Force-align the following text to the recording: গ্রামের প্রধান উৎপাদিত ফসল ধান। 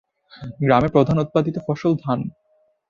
গ্রামের 0.61 0.91
প্রধান 0.91 1.17
উৎপাদিত 1.19 1.55
ফসল 1.65 1.91
ধান। 2.03 2.19